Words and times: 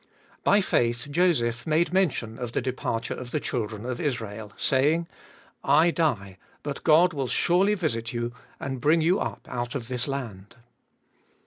By 0.43 0.61
faith 0.61 1.09
Joseph 1.11 1.67
made 1.67 1.93
mention 1.93 2.39
of 2.39 2.53
the 2.53 2.59
departure 2.61 3.13
of 3.13 3.29
the 3.29 3.39
children 3.39 3.85
of 3.85 3.99
Israel 4.01 4.51
saying," 4.57 5.07
I 5.83 5.91
die, 5.91 6.39
but 6.63 6.83
God 6.83 7.13
will 7.13 7.27
surely 7.27 7.75
visit 7.75 8.11
you, 8.11 8.33
and 8.59 8.81
bring 8.81 9.01
you 9.01 9.19
up 9.19 9.45
out 9.47 9.75
of 9.75 9.89
this 9.89 10.07
land." 10.07 10.55